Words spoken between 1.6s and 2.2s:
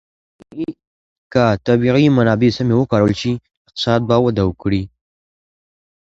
طبیعي